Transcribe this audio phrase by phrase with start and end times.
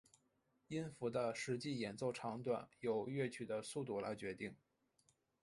[0.69, 4.55] 音符的实际演奏长短由乐曲的速度来决定。